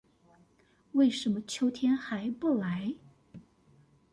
[0.93, 2.95] 為什麼秋天還不來